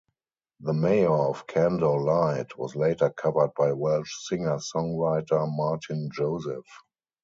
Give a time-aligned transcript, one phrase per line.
[0.61, 6.65] "The Mayor Of Candor Lied" was later covered by Welsh singer-songwriter Martyn Joseph.